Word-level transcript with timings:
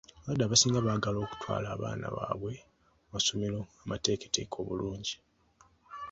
Abazadde 0.19 0.43
abasinga 0.45 0.79
baagala 0.87 1.17
okutwala 1.21 1.67
abaana 1.75 2.05
baabwe 2.15 2.53
mu 2.61 3.07
masomero 3.13 3.59
amateeketeeke 3.83 4.55
obulungi. 4.61 5.15